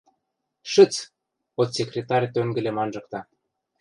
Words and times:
Шӹц!— 0.71 0.93
отсекретарь 1.61 2.27
тӧнгӹлӹм 2.33 2.77
анжыкта. 2.83 3.19